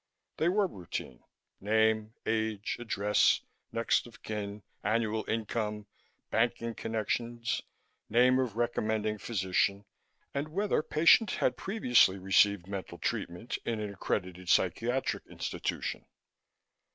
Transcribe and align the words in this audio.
They 0.37 0.49
were 0.49 0.65
routine: 0.65 1.21
Name, 1.59 2.15
age, 2.25 2.77
address, 2.79 3.41
next 3.71 4.07
of 4.07 4.23
kin, 4.23 4.63
annual 4.83 5.23
income, 5.27 5.85
banking 6.31 6.73
connections, 6.73 7.61
name 8.09 8.39
of 8.39 8.55
recommending 8.57 9.19
physician, 9.19 9.85
and 10.33 10.47
whether 10.47 10.81
patient 10.81 11.29
had 11.33 11.55
previously 11.55 12.17
received 12.17 12.65
mental 12.65 12.97
treatment 12.97 13.59
in 13.63 13.79
an 13.79 13.93
accredited 13.93 14.49
psychiatric 14.49 15.27
institution. 15.27 16.07